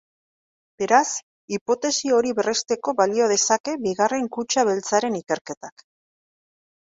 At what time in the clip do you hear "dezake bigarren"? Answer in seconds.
3.33-4.27